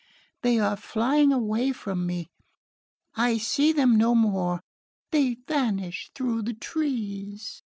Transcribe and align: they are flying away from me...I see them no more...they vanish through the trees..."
they 0.41 0.57
are 0.57 0.75
flying 0.75 1.31
away 1.31 1.71
from 1.71 2.07
me...I 3.13 3.37
see 3.37 3.71
them 3.71 3.95
no 3.99 4.15
more...they 4.15 5.35
vanish 5.47 6.09
through 6.15 6.41
the 6.41 6.55
trees..." 6.55 7.61